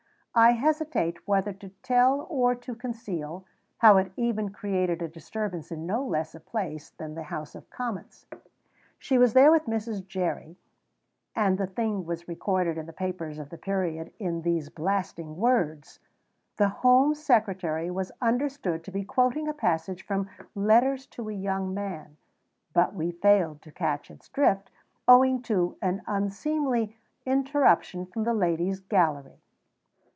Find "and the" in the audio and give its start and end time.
11.35-11.67